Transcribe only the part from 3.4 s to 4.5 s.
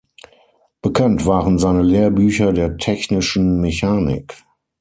Mechanik.